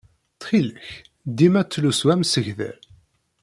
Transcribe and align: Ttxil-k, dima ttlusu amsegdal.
Ttxil-k, 0.33 0.89
dima 1.37 1.61
ttlusu 1.63 2.05
amsegdal. 2.13 2.79